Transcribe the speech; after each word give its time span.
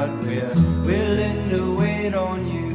but 0.00 0.16
we're 0.24 0.54
willing 0.86 1.50
to 1.50 1.76
wait 1.78 2.14
on 2.14 2.46
you. 2.46 2.70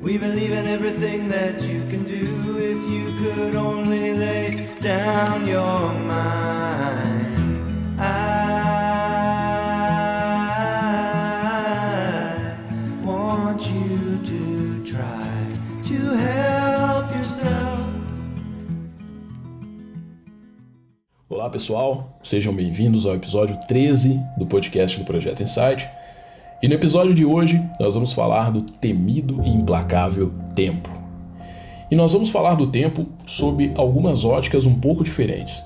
We 0.00 0.18
believe 0.18 0.52
in 0.52 0.66
everything 0.68 1.28
that 1.28 1.60
you 1.62 1.80
can 1.90 2.04
do 2.04 2.58
if 2.58 2.80
you 2.94 3.06
could 3.20 3.56
only 3.56 4.12
lay 4.14 4.68
down 4.80 5.48
your 5.48 5.92
mind. 5.92 7.26
I 7.98 8.14
want 13.04 13.60
you 13.66 14.20
to 14.30 14.40
try 14.84 15.32
to 15.90 15.98
help 16.14 17.10
yourself. 17.16 17.80
Olá 21.28 21.50
pessoal, 21.50 22.20
sejam 22.22 22.54
bem-vindos 22.54 23.06
ao 23.06 23.16
episódio 23.16 23.58
13 23.66 24.20
do 24.38 24.46
podcast 24.46 24.96
do 24.96 25.04
Projeto 25.04 25.42
Insight. 25.42 25.99
E 26.62 26.68
no 26.68 26.74
episódio 26.74 27.14
de 27.14 27.24
hoje 27.24 27.62
nós 27.78 27.94
vamos 27.94 28.12
falar 28.12 28.50
do 28.50 28.62
temido 28.62 29.42
e 29.44 29.48
implacável 29.48 30.32
tempo. 30.54 30.90
E 31.90 31.96
nós 31.96 32.12
vamos 32.12 32.30
falar 32.30 32.54
do 32.54 32.66
tempo 32.66 33.06
sob 33.26 33.70
algumas 33.74 34.24
óticas 34.24 34.66
um 34.66 34.74
pouco 34.74 35.02
diferentes. 35.02 35.62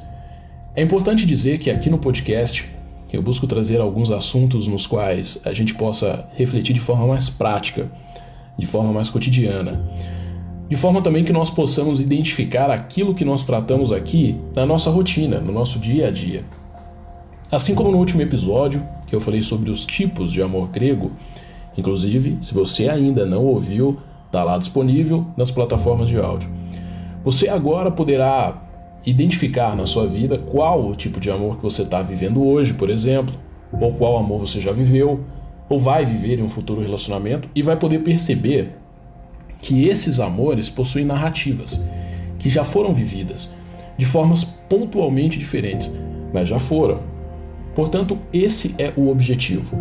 É 0.75 0.83
importante 0.83 1.27
dizer 1.27 1.59
que 1.59 1.71
aqui 1.71 1.91
no 1.91 1.99
podcast 1.99 2.69
eu 3.13 3.23
busco 3.23 3.47
trazer 3.47 3.81
alguns 3.81 4.11
assuntos 4.11 4.67
nos 4.67 4.87
quais 4.87 5.41
a 5.45 5.53
gente 5.53 5.75
possa 5.75 6.29
refletir 6.35 6.73
de 6.73 6.81
forma 6.81 7.07
mais 7.07 7.29
prática, 7.29 7.91
de 8.59 8.67
forma 8.67 8.93
mais 8.93 9.09
cotidiana 9.09 9.81
de 10.69 10.77
forma 10.77 11.03
também 11.03 11.25
que 11.25 11.33
nós 11.33 11.51
possamos 11.51 12.01
identificar 12.01 12.71
aquilo 12.71 13.15
que 13.15 13.25
nós 13.25 13.45
tratamos 13.45 13.93
aqui 13.93 14.41
na 14.57 14.65
nossa 14.65 14.91
rotina, 14.91 15.39
no 15.39 15.53
nosso 15.53 15.79
dia 15.79 16.09
a 16.09 16.11
dia. 16.11 16.45
Assim 17.51 17.75
como 17.75 17.91
no 17.91 17.99
último 17.99 18.23
episódio, 18.23 18.83
que 19.07 19.15
eu 19.15 19.21
falei 19.21 19.43
sobre 19.43 19.71
os 19.71 19.85
tipos 19.87 20.33
de 20.33 20.43
amor 20.43 20.69
grego, 20.69 21.13
inclusive, 21.77 22.39
se 22.41 22.55
você 22.55 22.89
ainda 22.89 23.27
não 23.27 23.45
ouviu, 23.45 23.99
está 24.27 24.43
lá 24.43 24.59
disponível 24.59 25.27
nas 25.37 25.51
plataformas 25.51 26.09
de 26.09 26.19
áudio. 26.19 26.51
Você 27.25 27.49
agora 27.49 27.91
poderá 27.91 28.63
identificar 29.07 29.77
na 29.77 29.87
sua 29.87 30.07
vida 30.07 30.39
qual 30.39 30.87
o 30.87 30.95
tipo 30.95 31.21
de 31.21 31.31
amor 31.31 31.57
que 31.57 31.63
você 31.63 31.83
está 31.83 32.03
vivendo 32.03 32.45
hoje, 32.45 32.75
por 32.75 32.91
exemplo, 32.91 33.35
ou 33.73 33.93
qual 33.95 34.17
amor 34.17 34.41
você 34.41 34.61
já 34.61 34.73
viveu, 34.73 35.21
ou 35.69 35.79
vai 35.79 36.05
viver 36.05 36.39
em 36.39 36.43
um 36.43 36.51
futuro 36.51 36.81
relacionamento, 36.81 37.49
e 37.55 37.63
vai 37.63 37.77
poder 37.77 38.01
perceber 38.01 38.77
que 39.61 39.89
esses 39.89 40.21
amores 40.21 40.69
possuem 40.69 41.05
narrativas 41.05 41.83
que 42.39 42.51
já 42.51 42.65
foram 42.65 42.93
vividas 42.93 43.51
de 43.97 44.05
formas 44.05 44.45
pontualmente 44.45 45.39
diferentes, 45.39 45.91
mas 46.33 46.49
já 46.49 46.59
foram. 46.59 47.14
Portanto, 47.75 48.19
esse 48.33 48.75
é 48.79 48.93
o 48.97 49.09
objetivo. 49.09 49.77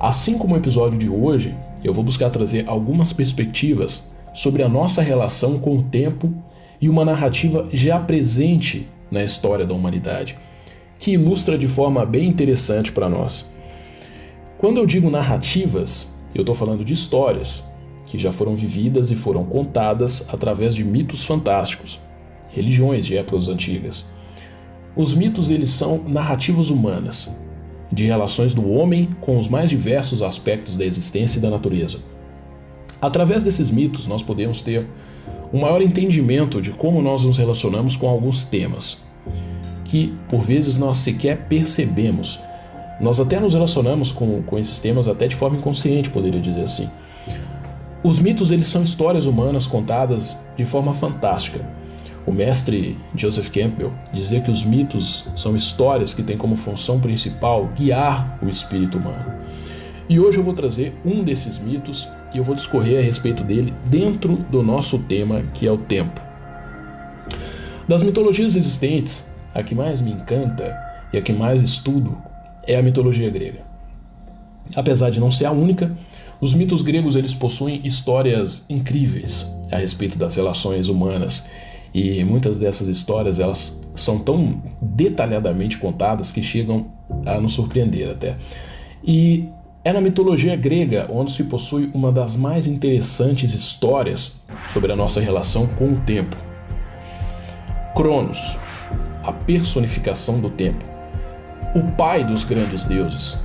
Assim 0.00 0.38
como 0.38 0.54
o 0.54 0.56
episódio 0.56 0.98
de 0.98 1.08
hoje, 1.08 1.54
eu 1.84 1.92
vou 1.92 2.04
buscar 2.04 2.30
trazer 2.30 2.64
algumas 2.66 3.12
perspectivas 3.12 4.10
sobre 4.32 4.62
a 4.62 4.68
nossa 4.68 5.02
relação 5.02 5.58
com 5.58 5.76
o 5.76 5.82
tempo 5.82 6.32
e 6.80 6.88
uma 6.88 7.04
narrativa 7.04 7.68
já 7.72 7.98
presente 7.98 8.88
na 9.10 9.24
história 9.24 9.66
da 9.66 9.74
humanidade, 9.74 10.36
que 10.98 11.12
ilustra 11.12 11.58
de 11.58 11.66
forma 11.66 12.04
bem 12.06 12.28
interessante 12.28 12.92
para 12.92 13.08
nós. 13.08 13.52
Quando 14.56 14.78
eu 14.78 14.86
digo 14.86 15.10
narrativas, 15.10 16.14
eu 16.34 16.42
estou 16.42 16.54
falando 16.54 16.84
de 16.84 16.92
histórias, 16.92 17.64
que 18.04 18.18
já 18.18 18.32
foram 18.32 18.54
vividas 18.54 19.10
e 19.10 19.14
foram 19.14 19.44
contadas 19.44 20.28
através 20.32 20.74
de 20.74 20.82
mitos 20.82 21.24
fantásticos, 21.24 22.00
religiões 22.50 23.04
de 23.04 23.16
épocas 23.16 23.48
antigas. 23.48 24.10
Os 24.98 25.14
mitos 25.14 25.48
eles 25.48 25.70
são 25.70 26.02
narrativas 26.08 26.70
humanas, 26.70 27.38
de 27.90 28.04
relações 28.04 28.52
do 28.52 28.68
homem 28.68 29.08
com 29.20 29.38
os 29.38 29.48
mais 29.48 29.70
diversos 29.70 30.22
aspectos 30.22 30.76
da 30.76 30.84
existência 30.84 31.38
e 31.38 31.40
da 31.40 31.48
natureza. 31.48 32.00
Através 33.00 33.44
desses 33.44 33.70
mitos, 33.70 34.08
nós 34.08 34.24
podemos 34.24 34.60
ter 34.60 34.84
um 35.52 35.60
maior 35.60 35.80
entendimento 35.80 36.60
de 36.60 36.72
como 36.72 37.00
nós 37.00 37.22
nos 37.22 37.38
relacionamos 37.38 37.94
com 37.94 38.08
alguns 38.08 38.42
temas, 38.42 39.04
que 39.84 40.12
por 40.28 40.40
vezes 40.40 40.78
nós 40.78 40.98
sequer 40.98 41.46
percebemos. 41.46 42.40
Nós 43.00 43.20
até 43.20 43.38
nos 43.38 43.54
relacionamos 43.54 44.10
com, 44.10 44.42
com 44.42 44.58
esses 44.58 44.80
temas 44.80 45.06
até 45.06 45.28
de 45.28 45.36
forma 45.36 45.58
inconsciente, 45.58 46.10
poderia 46.10 46.40
dizer 46.40 46.64
assim. 46.64 46.90
Os 48.02 48.18
mitos 48.18 48.50
eles 48.50 48.66
são 48.66 48.82
histórias 48.82 49.26
humanas 49.26 49.64
contadas 49.64 50.44
de 50.56 50.64
forma 50.64 50.92
fantástica. 50.92 51.77
O 52.28 52.30
mestre 52.30 52.94
Joseph 53.16 53.48
Campbell 53.48 53.90
dizia 54.12 54.42
que 54.42 54.50
os 54.50 54.62
mitos 54.62 55.26
são 55.34 55.56
histórias 55.56 56.12
que 56.12 56.22
têm 56.22 56.36
como 56.36 56.56
função 56.56 57.00
principal 57.00 57.70
guiar 57.74 58.38
o 58.42 58.50
espírito 58.50 58.98
humano. 58.98 59.32
E 60.10 60.20
hoje 60.20 60.36
eu 60.36 60.44
vou 60.44 60.52
trazer 60.52 60.94
um 61.06 61.24
desses 61.24 61.58
mitos 61.58 62.06
e 62.34 62.36
eu 62.36 62.44
vou 62.44 62.54
discorrer 62.54 62.98
a 62.98 63.02
respeito 63.02 63.42
dele 63.42 63.72
dentro 63.86 64.36
do 64.50 64.62
nosso 64.62 64.98
tema, 65.04 65.42
que 65.54 65.66
é 65.66 65.72
o 65.72 65.78
tempo. 65.78 66.20
Das 67.88 68.02
mitologias 68.02 68.56
existentes, 68.56 69.32
a 69.54 69.62
que 69.62 69.74
mais 69.74 70.02
me 70.02 70.12
encanta 70.12 70.78
e 71.10 71.16
a 71.16 71.22
que 71.22 71.32
mais 71.32 71.62
estudo 71.62 72.14
é 72.66 72.76
a 72.76 72.82
mitologia 72.82 73.30
grega. 73.30 73.60
Apesar 74.76 75.08
de 75.08 75.18
não 75.18 75.32
ser 75.32 75.46
a 75.46 75.50
única, 75.50 75.96
os 76.42 76.52
mitos 76.52 76.82
gregos 76.82 77.16
eles 77.16 77.32
possuem 77.32 77.80
histórias 77.84 78.66
incríveis 78.68 79.50
a 79.72 79.78
respeito 79.78 80.18
das 80.18 80.36
relações 80.36 80.88
humanas 80.88 81.42
e 81.98 82.22
muitas 82.22 82.60
dessas 82.60 82.86
histórias 82.86 83.40
elas 83.40 83.82
são 83.96 84.20
tão 84.20 84.62
detalhadamente 84.80 85.78
contadas 85.78 86.30
que 86.30 86.40
chegam 86.42 86.86
a 87.26 87.40
nos 87.40 87.54
surpreender 87.54 88.08
até. 88.08 88.36
E 89.02 89.48
é 89.84 89.92
na 89.92 90.00
mitologia 90.00 90.54
grega 90.54 91.08
onde 91.10 91.32
se 91.32 91.44
possui 91.44 91.90
uma 91.92 92.12
das 92.12 92.36
mais 92.36 92.68
interessantes 92.68 93.52
histórias 93.52 94.40
sobre 94.72 94.92
a 94.92 94.96
nossa 94.96 95.20
relação 95.20 95.66
com 95.66 95.92
o 95.92 96.00
tempo. 96.00 96.36
Cronos, 97.96 98.56
a 99.24 99.32
personificação 99.32 100.38
do 100.38 100.50
tempo, 100.50 100.84
o 101.74 101.82
pai 101.96 102.22
dos 102.22 102.44
grandes 102.44 102.84
deuses 102.84 103.38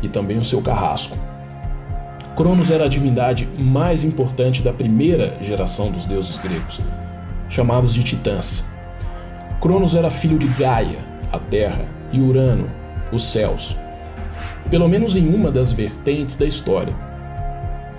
e 0.00 0.08
também 0.08 0.38
o 0.38 0.44
seu 0.44 0.62
carrasco. 0.62 1.18
Cronos 2.36 2.70
era 2.70 2.84
a 2.84 2.88
divindade 2.88 3.48
mais 3.58 4.04
importante 4.04 4.62
da 4.62 4.72
primeira 4.72 5.36
geração 5.42 5.90
dos 5.90 6.06
deuses 6.06 6.38
gregos, 6.38 6.80
chamados 7.48 7.94
de 7.94 8.02
titãs. 8.02 8.70
Cronos 9.60 9.94
era 9.94 10.10
filho 10.10 10.38
de 10.38 10.46
Gaia, 10.48 10.98
a 11.32 11.38
terra, 11.38 11.84
e 12.12 12.20
Urano, 12.20 12.70
os 13.12 13.24
céus, 13.24 13.76
pelo 14.70 14.88
menos 14.88 15.16
em 15.16 15.26
uma 15.28 15.50
das 15.50 15.72
vertentes 15.72 16.36
da 16.36 16.46
história, 16.46 16.94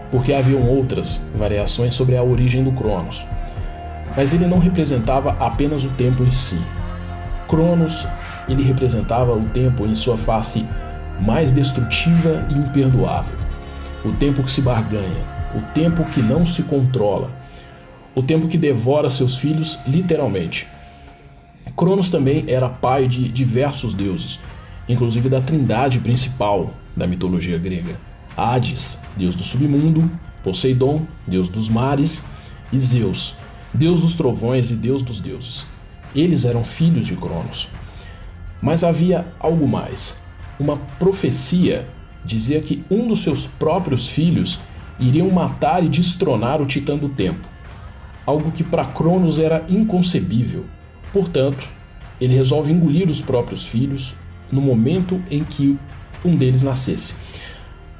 porque 0.09 0.33
haviam 0.33 0.63
outras 0.63 1.21
variações 1.35 1.93
sobre 1.93 2.15
a 2.15 2.23
origem 2.23 2.63
do 2.63 2.71
Cronos. 2.71 3.25
Mas 4.15 4.33
ele 4.33 4.47
não 4.47 4.59
representava 4.59 5.35
apenas 5.39 5.83
o 5.83 5.89
tempo 5.89 6.23
em 6.23 6.31
si. 6.31 6.59
Cronos, 7.47 8.07
ele 8.47 8.63
representava 8.63 9.33
o 9.33 9.43
tempo 9.49 9.85
em 9.85 9.93
sua 9.93 10.17
face 10.17 10.65
mais 11.19 11.51
destrutiva 11.51 12.45
e 12.49 12.53
imperdoável 12.53 13.47
o 14.07 14.13
tempo 14.13 14.43
que 14.43 14.51
se 14.51 14.61
barganha, 14.61 15.23
o 15.55 15.61
tempo 15.73 16.03
que 16.05 16.21
não 16.21 16.45
se 16.45 16.63
controla, 16.63 17.29
o 18.17 18.23
tempo 18.23 18.47
que 18.47 18.57
devora 18.57 19.11
seus 19.11 19.37
filhos 19.37 19.77
literalmente. 19.85 20.65
Cronos 21.75 22.09
também 22.09 22.45
era 22.47 22.67
pai 22.67 23.07
de 23.07 23.29
diversos 23.29 23.93
deuses, 23.93 24.39
inclusive 24.89 25.29
da 25.29 25.39
trindade 25.39 25.99
principal 25.99 26.73
da 26.95 27.05
mitologia 27.05 27.59
grega: 27.59 27.99
Hades, 28.35 28.99
deus 29.15 29.35
do 29.35 29.43
submundo, 29.43 30.09
Poseidon, 30.43 31.05
deus 31.27 31.47
dos 31.47 31.69
mares, 31.69 32.25
e 32.73 32.79
Zeus, 32.79 33.35
deus 33.71 34.01
dos 34.01 34.15
trovões 34.15 34.71
e 34.71 34.73
deus 34.73 35.03
dos 35.03 35.19
deuses. 35.19 35.67
Eles 36.15 36.43
eram 36.43 36.63
filhos 36.63 37.05
de 37.05 37.15
Cronos. 37.15 37.69
Mas 38.59 38.83
havia 38.83 39.27
algo 39.39 39.67
mais. 39.67 40.23
Uma 40.59 40.77
profecia 40.97 41.87
dizia 42.25 42.61
que 42.61 42.83
um 42.89 43.07
dos 43.07 43.21
seus 43.21 43.45
próprios 43.45 44.09
filhos 44.09 44.59
iriam 44.99 45.29
matar 45.29 45.83
e 45.83 45.87
destronar 45.87 46.59
o 46.59 46.65
Titã 46.65 46.97
do 46.97 47.09
Tempo, 47.09 47.47
algo 48.27 48.51
que 48.51 48.63
para 48.63 48.83
Cronos 48.83 49.39
era 49.39 49.65
inconcebível. 49.69 50.65
Portanto, 51.13 51.65
ele 52.19 52.35
resolve 52.35 52.73
engolir 52.73 53.09
os 53.09 53.21
próprios 53.21 53.65
filhos 53.65 54.15
no 54.51 54.61
momento 54.61 55.23
em 55.31 55.45
que 55.45 55.79
um 56.25 56.35
deles 56.35 56.61
nascesse. 56.61 57.15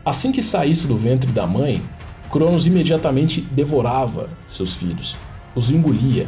Assim 0.06 0.32
que 0.32 0.44
saísse 0.44 0.86
do 0.86 0.98
ventre 0.98 1.32
da 1.32 1.48
mãe, 1.48 1.82
Cronos 2.30 2.68
imediatamente 2.68 3.40
devorava 3.40 4.30
seus 4.46 4.74
filhos, 4.74 5.16
os 5.56 5.70
engolia, 5.70 6.28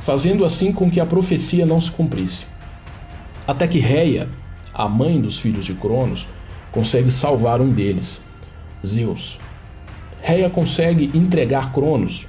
fazendo 0.00 0.44
assim 0.44 0.70
com 0.70 0.90
que 0.90 1.00
a 1.00 1.06
profecia 1.06 1.64
não 1.64 1.80
se 1.80 1.90
cumprisse. 1.90 2.46
Até 3.46 3.66
que 3.66 3.78
Reia, 3.78 4.28
a 4.72 4.86
mãe 4.86 5.20
dos 5.20 5.38
filhos 5.38 5.64
de 5.64 5.74
Cronos, 5.74 6.28
consegue 6.70 7.10
salvar 7.10 7.60
um 7.60 7.70
deles, 7.70 8.26
Zeus. 8.86 9.40
Reia 10.22 10.50
consegue 10.50 11.10
entregar 11.16 11.72
Cronos, 11.72 12.26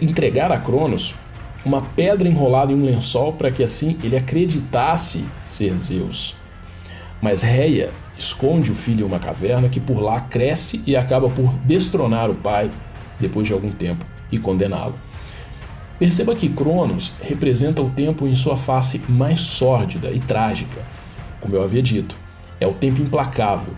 entregar 0.00 0.50
a 0.50 0.58
Cronos 0.58 1.14
uma 1.64 1.82
pedra 1.82 2.28
enrolada 2.28 2.72
em 2.72 2.76
um 2.76 2.84
lençol 2.84 3.32
para 3.32 3.50
que 3.50 3.62
assim 3.62 3.98
ele 4.02 4.16
acreditasse 4.16 5.26
ser 5.46 5.76
Zeus. 5.78 6.34
Mas 7.20 7.42
Reia 7.42 7.90
esconde 8.18 8.70
o 8.70 8.74
filho 8.74 9.02
em 9.02 9.08
uma 9.08 9.18
caverna 9.18 9.68
que 9.68 9.80
por 9.80 10.00
lá 10.00 10.20
cresce 10.20 10.82
e 10.86 10.96
acaba 10.96 11.28
por 11.28 11.52
destronar 11.64 12.30
o 12.30 12.34
pai 12.34 12.70
depois 13.18 13.46
de 13.46 13.52
algum 13.52 13.70
tempo 13.70 14.04
e 14.30 14.38
condená-lo. 14.38 14.94
Perceba 15.98 16.34
que 16.34 16.48
Cronos 16.48 17.12
representa 17.20 17.82
o 17.82 17.90
tempo 17.90 18.26
em 18.26 18.34
sua 18.36 18.56
face 18.56 19.02
mais 19.08 19.40
sórdida 19.40 20.10
e 20.10 20.20
trágica. 20.20 20.80
Como 21.40 21.56
eu 21.56 21.62
havia 21.62 21.82
dito, 21.82 22.16
é 22.60 22.66
o 22.66 22.74
tempo 22.74 23.02
implacável. 23.02 23.74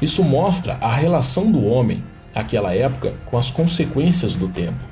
Isso 0.00 0.24
mostra 0.24 0.78
a 0.80 0.90
relação 0.90 1.52
do 1.52 1.62
homem, 1.64 2.02
naquela 2.34 2.74
época, 2.74 3.14
com 3.26 3.36
as 3.36 3.50
consequências 3.50 4.34
do 4.34 4.48
tempo. 4.48 4.89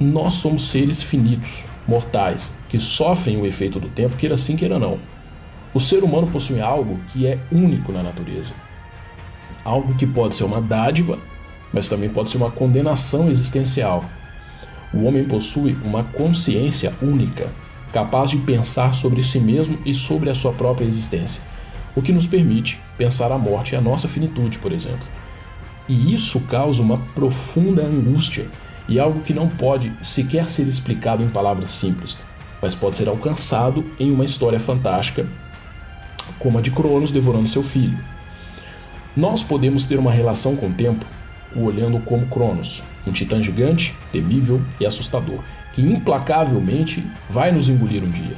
Nós 0.00 0.34
somos 0.36 0.68
seres 0.68 1.02
finitos, 1.02 1.64
mortais, 1.86 2.60
que 2.68 2.78
sofrem 2.78 3.36
o 3.36 3.44
efeito 3.44 3.80
do 3.80 3.88
tempo, 3.88 4.16
queira 4.16 4.38
sim, 4.38 4.54
queira 4.54 4.78
não. 4.78 5.00
O 5.74 5.80
ser 5.80 6.04
humano 6.04 6.28
possui 6.28 6.60
algo 6.60 7.00
que 7.08 7.26
é 7.26 7.36
único 7.50 7.90
na 7.90 8.00
natureza. 8.00 8.52
Algo 9.64 9.96
que 9.96 10.06
pode 10.06 10.36
ser 10.36 10.44
uma 10.44 10.60
dádiva, 10.60 11.18
mas 11.72 11.88
também 11.88 12.08
pode 12.08 12.30
ser 12.30 12.36
uma 12.36 12.50
condenação 12.50 13.28
existencial. 13.28 14.04
O 14.94 15.02
homem 15.02 15.24
possui 15.24 15.76
uma 15.84 16.04
consciência 16.04 16.94
única, 17.02 17.48
capaz 17.92 18.30
de 18.30 18.36
pensar 18.36 18.94
sobre 18.94 19.24
si 19.24 19.40
mesmo 19.40 19.78
e 19.84 19.92
sobre 19.92 20.30
a 20.30 20.34
sua 20.34 20.52
própria 20.52 20.86
existência, 20.86 21.42
o 21.96 22.00
que 22.00 22.12
nos 22.12 22.26
permite 22.26 22.80
pensar 22.96 23.32
a 23.32 23.38
morte 23.38 23.72
e 23.72 23.76
a 23.76 23.80
nossa 23.80 24.06
finitude, 24.06 24.58
por 24.58 24.70
exemplo. 24.70 25.06
E 25.88 26.14
isso 26.14 26.40
causa 26.42 26.80
uma 26.80 26.98
profunda 27.16 27.82
angústia 27.82 28.46
e 28.88 28.98
algo 28.98 29.20
que 29.20 29.34
não 29.34 29.48
pode 29.48 29.92
sequer 30.02 30.48
ser 30.48 30.66
explicado 30.66 31.22
em 31.22 31.28
palavras 31.28 31.70
simples, 31.70 32.18
mas 32.62 32.74
pode 32.74 32.96
ser 32.96 33.08
alcançado 33.08 33.84
em 34.00 34.10
uma 34.10 34.24
história 34.24 34.58
fantástica, 34.58 35.26
como 36.38 36.58
a 36.58 36.62
de 36.62 36.70
Cronos 36.70 37.10
devorando 37.10 37.46
seu 37.48 37.62
filho. 37.62 37.98
Nós 39.16 39.42
podemos 39.42 39.84
ter 39.84 39.98
uma 39.98 40.12
relação 40.12 40.56
com 40.56 40.68
o 40.68 40.72
tempo 40.72 41.04
o 41.54 41.64
olhando 41.64 41.98
como 42.00 42.26
Cronos, 42.26 42.82
um 43.06 43.12
titã 43.12 43.42
gigante, 43.42 43.94
temível 44.12 44.60
e 44.78 44.86
assustador, 44.86 45.42
que 45.72 45.82
implacavelmente 45.82 47.04
vai 47.28 47.50
nos 47.52 47.68
engolir 47.68 48.02
um 48.02 48.10
dia, 48.10 48.36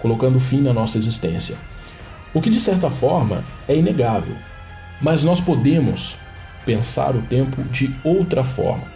colocando 0.00 0.38
fim 0.38 0.60
na 0.60 0.72
nossa 0.72 0.98
existência. 0.98 1.56
O 2.32 2.40
que 2.40 2.50
de 2.50 2.60
certa 2.60 2.90
forma 2.90 3.44
é 3.66 3.74
inegável, 3.74 4.36
mas 5.00 5.22
nós 5.24 5.40
podemos 5.40 6.16
pensar 6.64 7.14
o 7.16 7.22
tempo 7.22 7.62
de 7.64 7.94
outra 8.04 8.44
forma. 8.44 8.95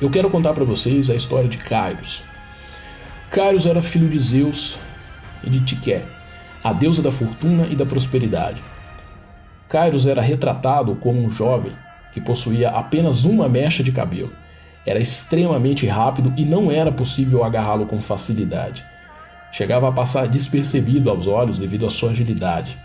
Eu 0.00 0.08
quero 0.08 0.30
contar 0.30 0.52
para 0.52 0.64
vocês 0.64 1.10
a 1.10 1.14
história 1.16 1.48
de 1.48 1.58
Kairos. 1.58 2.22
Kairos 3.32 3.66
era 3.66 3.82
filho 3.82 4.08
de 4.08 4.16
Zeus 4.16 4.78
e 5.42 5.50
de 5.50 5.58
Tiqué, 5.58 6.04
a 6.62 6.72
deusa 6.72 7.02
da 7.02 7.10
fortuna 7.10 7.66
e 7.66 7.74
da 7.74 7.84
prosperidade. 7.84 8.62
Kairos 9.68 10.06
era 10.06 10.22
retratado 10.22 10.94
como 10.94 11.20
um 11.20 11.28
jovem 11.28 11.72
que 12.12 12.20
possuía 12.20 12.70
apenas 12.70 13.24
uma 13.24 13.48
mecha 13.48 13.82
de 13.82 13.90
cabelo. 13.90 14.32
Era 14.86 15.00
extremamente 15.00 15.84
rápido 15.84 16.32
e 16.36 16.44
não 16.44 16.70
era 16.70 16.92
possível 16.92 17.42
agarrá-lo 17.42 17.84
com 17.84 18.00
facilidade. 18.00 18.84
Chegava 19.50 19.88
a 19.88 19.92
passar 19.92 20.28
despercebido 20.28 21.10
aos 21.10 21.26
olhos 21.26 21.58
devido 21.58 21.84
à 21.84 21.90
sua 21.90 22.12
agilidade. 22.12 22.78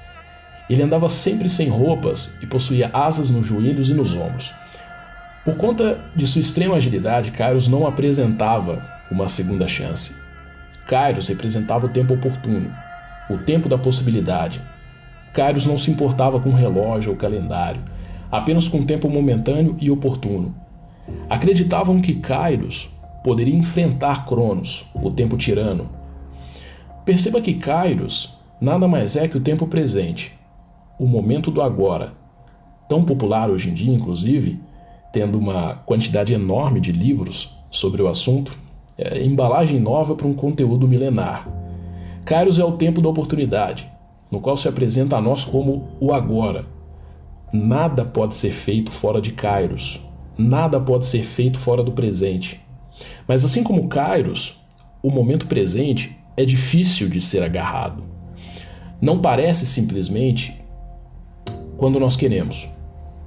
Ele 0.67 0.81
andava 0.81 1.07
sempre 1.09 1.47
sem 1.47 1.69
roupas 1.69 2.35
e 2.41 2.47
possuía 2.47 2.89
asas 2.91 3.29
nos 3.29 3.45
joelhos 3.45 3.89
e 3.89 3.93
nos 3.93 4.15
ombros. 4.15 4.51
Por 5.45 5.57
conta 5.57 5.99
de 6.15 6.25
sua 6.25 6.41
extrema 6.41 6.75
agilidade, 6.75 7.31
Kairos 7.31 7.67
não 7.67 7.85
apresentava 7.85 8.81
uma 9.11 9.27
segunda 9.27 9.67
chance. 9.67 10.15
Kairos 10.87 11.27
representava 11.27 11.85
o 11.85 11.89
tempo 11.89 12.13
oportuno, 12.13 12.71
o 13.29 13.37
tempo 13.37 13.67
da 13.67 13.77
possibilidade. 13.77 14.61
Kairos 15.33 15.65
não 15.65 15.77
se 15.77 15.91
importava 15.91 16.39
com 16.39 16.51
relógio 16.51 17.11
ou 17.11 17.17
calendário 17.17 17.81
apenas 18.33 18.67
com 18.67 18.81
tempo 18.81 19.07
momentâneo 19.07 19.77
e 19.79 19.91
oportuno. 19.91 20.55
Acreditavam 21.29 22.01
que 22.01 22.15
Kairos 22.15 22.89
poderia 23.23 23.55
enfrentar 23.55 24.25
Cronos, 24.25 24.87
o 24.91 25.11
tempo 25.11 25.37
tirano. 25.37 25.87
Perceba 27.05 27.39
que 27.39 27.53
Kairos 27.53 28.35
nada 28.59 28.87
mais 28.87 29.15
é 29.15 29.27
que 29.27 29.37
o 29.37 29.39
tempo 29.39 29.67
presente, 29.67 30.33
o 30.97 31.05
momento 31.05 31.51
do 31.51 31.61
agora. 31.61 32.13
Tão 32.89 33.03
popular 33.03 33.51
hoje 33.51 33.69
em 33.69 33.75
dia, 33.75 33.93
inclusive, 33.93 34.59
tendo 35.13 35.39
uma 35.39 35.75
quantidade 35.85 36.33
enorme 36.33 36.81
de 36.81 36.91
livros 36.91 37.57
sobre 37.71 38.01
o 38.01 38.09
assunto, 38.09 38.51
é 38.97 39.23
embalagem 39.23 39.79
nova 39.79 40.15
para 40.15 40.27
um 40.27 40.33
conteúdo 40.33 40.85
milenar. 40.85 41.47
Kairos 42.25 42.59
é 42.59 42.65
o 42.65 42.73
tempo 42.73 42.99
da 42.99 43.07
oportunidade, 43.07 43.87
no 44.29 44.41
qual 44.41 44.57
se 44.57 44.67
apresenta 44.67 45.15
a 45.15 45.21
nós 45.21 45.45
como 45.45 45.87
o 46.01 46.11
agora, 46.11 46.65
Nada 47.53 48.03
pode 48.03 48.35
ser 48.35 48.49
feito 48.49 48.91
fora 48.91 49.21
de 49.21 49.29
Kairos. 49.31 50.01
Nada 50.35 50.79
pode 50.79 51.05
ser 51.05 51.21
feito 51.21 51.59
fora 51.59 51.83
do 51.83 51.91
presente. 51.91 52.59
Mas 53.27 53.45
assim 53.45 53.61
como 53.61 53.87
Kairos, 53.87 54.59
o 55.03 55.11
momento 55.11 55.45
presente 55.45 56.17
é 56.35 56.43
difícil 56.43 57.07
de 57.07 57.21
ser 57.21 57.43
agarrado. 57.43 58.03
Não 58.99 59.19
parece 59.19 59.67
simplesmente 59.67 60.59
quando 61.77 61.99
nós 61.99 62.15
queremos. 62.15 62.67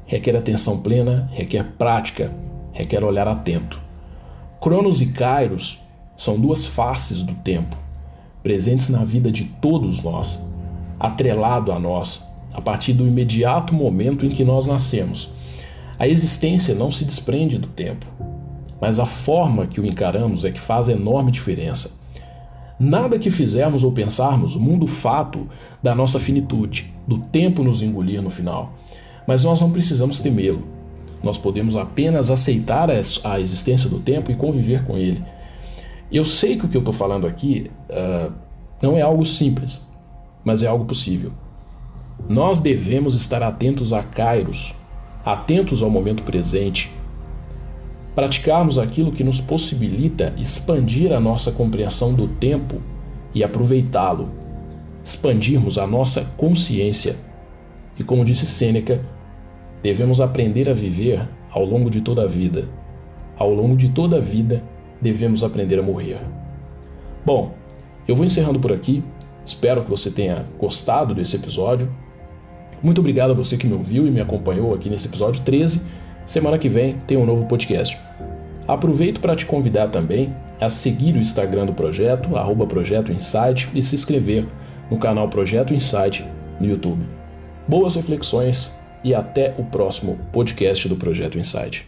Requer 0.06 0.36
atenção 0.36 0.78
plena, 0.78 1.28
requer 1.32 1.64
prática, 1.76 2.32
requer 2.72 3.02
olhar 3.02 3.26
atento. 3.26 3.80
Cronos 4.60 5.00
e 5.00 5.06
Kairos 5.06 5.80
são 6.16 6.38
duas 6.38 6.66
faces 6.66 7.22
do 7.22 7.34
tempo, 7.34 7.76
presentes 8.42 8.88
na 8.88 9.04
vida 9.04 9.32
de 9.32 9.44
todos 9.44 10.02
nós, 10.02 10.46
atrelado 10.98 11.72
a 11.72 11.78
nós, 11.80 12.24
a 12.54 12.60
partir 12.60 12.92
do 12.92 13.06
imediato 13.06 13.74
momento 13.74 14.24
em 14.24 14.28
que 14.28 14.44
nós 14.44 14.66
nascemos. 14.66 15.30
A 15.98 16.06
existência 16.06 16.74
não 16.74 16.92
se 16.92 17.04
desprende 17.04 17.58
do 17.58 17.66
tempo, 17.66 18.06
mas 18.80 19.00
a 19.00 19.06
forma 19.06 19.66
que 19.66 19.80
o 19.80 19.86
encaramos 19.86 20.44
é 20.44 20.52
que 20.52 20.60
faz 20.60 20.88
enorme 20.88 21.32
diferença. 21.32 21.98
Nada 22.78 23.18
que 23.18 23.30
fizermos 23.30 23.82
ou 23.82 23.90
pensarmos 23.90 24.54
muda 24.54 24.84
o 24.84 24.88
fato 24.88 25.48
da 25.82 25.94
nossa 25.94 26.20
finitude, 26.20 26.94
do 27.08 27.18
tempo 27.18 27.64
nos 27.64 27.82
engolir 27.82 28.22
no 28.22 28.30
final. 28.30 28.74
Mas 29.26 29.44
nós 29.44 29.60
não 29.60 29.70
precisamos 29.70 30.20
temê-lo. 30.20 30.62
Nós 31.22 31.38
podemos 31.38 31.74
apenas 31.74 32.30
aceitar 32.30 32.88
a 32.90 33.40
existência 33.40 33.90
do 33.90 33.98
tempo 33.98 34.30
e 34.30 34.34
conviver 34.34 34.84
com 34.84 34.96
ele. 34.96 35.22
Eu 36.10 36.24
sei 36.24 36.56
que 36.56 36.66
o 36.66 36.68
que 36.68 36.76
eu 36.76 36.80
estou 36.80 36.94
falando 36.94 37.26
aqui 37.26 37.70
uh, 37.90 38.32
não 38.80 38.96
é 38.96 39.02
algo 39.02 39.26
simples, 39.26 39.86
mas 40.44 40.62
é 40.62 40.66
algo 40.66 40.84
possível. 40.84 41.32
Nós 42.28 42.60
devemos 42.60 43.14
estar 43.14 43.42
atentos 43.42 43.92
a 43.92 44.02
Kairos, 44.02 44.74
atentos 45.24 45.82
ao 45.82 45.90
momento 45.90 46.22
presente, 46.22 46.92
praticarmos 48.14 48.78
aquilo 48.78 49.12
que 49.12 49.24
nos 49.24 49.40
possibilita 49.40 50.32
expandir 50.38 51.12
a 51.12 51.20
nossa 51.20 51.50
compreensão 51.50 52.14
do 52.14 52.28
tempo 52.28 52.80
e 53.34 53.42
aproveitá-lo, 53.42 54.30
expandirmos 55.04 55.76
a 55.76 55.86
nossa 55.86 56.24
consciência. 56.36 57.16
E 57.98 58.04
como 58.04 58.24
disse 58.24 58.46
Sêneca, 58.46 59.04
devemos 59.82 60.20
aprender 60.20 60.68
a 60.68 60.74
viver 60.74 61.20
ao 61.50 61.64
longo 61.64 61.90
de 61.90 62.00
toda 62.00 62.22
a 62.22 62.26
vida. 62.26 62.68
Ao 63.36 63.52
longo 63.52 63.76
de 63.76 63.88
toda 63.90 64.16
a 64.16 64.20
vida, 64.20 64.62
devemos 65.00 65.44
aprender 65.44 65.78
a 65.78 65.82
morrer. 65.82 66.18
Bom, 67.24 67.54
eu 68.06 68.14
vou 68.14 68.24
encerrando 68.24 68.60
por 68.60 68.72
aqui. 68.72 69.02
Espero 69.44 69.82
que 69.82 69.90
você 69.90 70.10
tenha 70.10 70.44
gostado 70.58 71.14
desse 71.14 71.36
episódio. 71.36 71.92
Muito 72.82 73.00
obrigado 73.00 73.30
a 73.30 73.34
você 73.34 73.56
que 73.56 73.66
me 73.66 73.74
ouviu 73.74 74.06
e 74.06 74.10
me 74.10 74.20
acompanhou 74.20 74.74
aqui 74.74 74.88
nesse 74.88 75.08
episódio 75.08 75.42
13. 75.42 75.82
Semana 76.26 76.58
que 76.58 76.68
vem 76.68 76.96
tem 77.06 77.16
um 77.16 77.26
novo 77.26 77.46
podcast. 77.46 77.98
Aproveito 78.66 79.20
para 79.20 79.36
te 79.36 79.46
convidar 79.46 79.88
também 79.88 80.34
a 80.60 80.68
seguir 80.68 81.14
o 81.14 81.18
Instagram 81.18 81.66
do 81.66 81.74
projeto, 81.74 82.36
arroba 82.36 82.66
Projeto 82.66 83.12
Insight, 83.12 83.68
e 83.74 83.82
se 83.82 83.94
inscrever 83.94 84.46
no 84.90 84.98
canal 84.98 85.28
Projeto 85.28 85.74
Insight 85.74 86.26
no 86.58 86.66
YouTube. 86.66 87.04
Boas 87.68 87.94
reflexões 87.94 88.76
e 89.06 89.14
até 89.14 89.54
o 89.56 89.62
próximo 89.62 90.18
podcast 90.32 90.88
do 90.88 90.96
Projeto 90.96 91.38
Insight. 91.38 91.86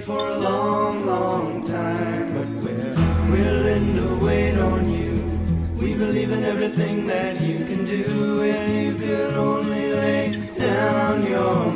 For 0.00 0.28
a 0.28 0.38
long, 0.38 1.06
long 1.06 1.62
time, 1.62 2.34
but 2.34 2.48
we're 2.64 3.30
willing 3.30 3.94
to 3.94 4.24
wait 4.24 4.58
on 4.58 4.90
you. 4.90 5.22
We 5.80 5.94
believe 5.94 6.32
in 6.32 6.42
everything 6.42 7.06
that 7.06 7.40
you 7.40 7.64
can 7.64 7.84
do 7.84 8.42
if 8.42 8.68
you 8.84 8.94
could 8.94 9.34
only 9.34 9.92
lay 9.92 10.50
down 10.58 11.24
your 11.26 11.69